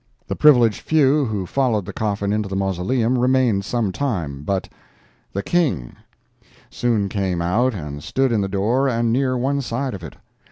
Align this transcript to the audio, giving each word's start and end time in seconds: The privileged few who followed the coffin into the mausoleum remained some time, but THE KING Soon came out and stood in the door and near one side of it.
The 0.25 0.35
privileged 0.35 0.81
few 0.81 1.25
who 1.25 1.45
followed 1.45 1.85
the 1.85 1.93
coffin 1.93 2.33
into 2.33 2.49
the 2.49 2.55
mausoleum 2.55 3.19
remained 3.19 3.63
some 3.65 3.91
time, 3.91 4.41
but 4.41 4.67
THE 5.31 5.43
KING 5.43 5.95
Soon 6.71 7.07
came 7.07 7.39
out 7.39 7.75
and 7.75 8.01
stood 8.01 8.31
in 8.31 8.41
the 8.41 8.47
door 8.49 8.89
and 8.89 9.13
near 9.13 9.37
one 9.37 9.61
side 9.61 9.93
of 9.93 10.03
it. 10.03 10.15